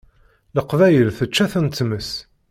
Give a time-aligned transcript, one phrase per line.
[0.55, 2.09] Leqbayel tečča-ten tmes.